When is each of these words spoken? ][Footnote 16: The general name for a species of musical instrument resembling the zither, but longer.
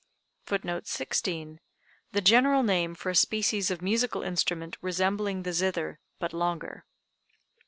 ][Footnote 0.47 0.87
16: 0.87 1.59
The 2.11 2.21
general 2.21 2.63
name 2.63 2.95
for 2.95 3.11
a 3.11 3.15
species 3.15 3.69
of 3.69 3.83
musical 3.83 4.23
instrument 4.23 4.75
resembling 4.81 5.43
the 5.43 5.53
zither, 5.53 5.99
but 6.17 6.33
longer. 6.33 6.87